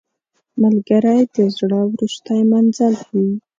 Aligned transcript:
ملګری 0.61 1.21
د 1.35 1.37
زړه 1.57 1.81
وروستی 1.91 2.39
منزل 2.51 2.93
وي 3.11 3.29